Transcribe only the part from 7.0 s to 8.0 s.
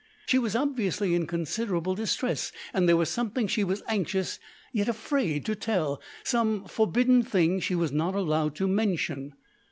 thing she was